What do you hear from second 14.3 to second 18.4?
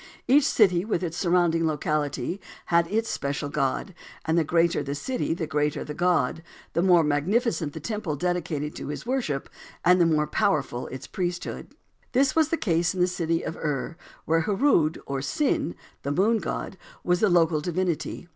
Hurud, or Sin, the Moon God, was the local divinity.